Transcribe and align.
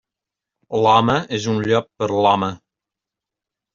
L'home 0.85 1.17
és 1.39 1.47
un 1.53 1.61
llop 1.67 1.91
per 2.01 2.09
a 2.09 2.19
l'home. 2.25 2.51